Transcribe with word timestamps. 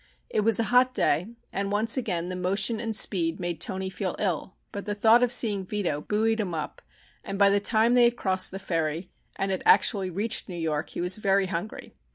It 0.31 0.39
was 0.39 0.59
a 0.59 0.63
hot 0.73 0.95
day, 0.95 1.27
and 1.53 1.71
once 1.71 1.95
again 1.95 2.29
the 2.29 2.35
motion 2.35 2.79
and 2.79 2.95
speed 2.95 3.39
made 3.39 3.61
Toni 3.61 3.87
feel 3.91 4.15
ill, 4.17 4.55
but 4.71 4.85
the 4.87 4.95
thought 4.95 5.21
of 5.21 5.31
seeing 5.31 5.63
Vito 5.63 6.01
buoyed 6.01 6.39
him 6.39 6.55
up, 6.55 6.81
and 7.23 7.37
by 7.37 7.51
the 7.51 7.59
time 7.59 7.93
they 7.93 8.05
had 8.05 8.17
crossed 8.17 8.49
the 8.49 8.57
ferry 8.57 9.11
and 9.35 9.51
had 9.51 9.61
actually 9.63 10.09
reached 10.09 10.49
New 10.49 10.57
York 10.57 10.89
he 10.89 11.01
was 11.01 11.17
very 11.17 11.45
hungry. 11.45 11.93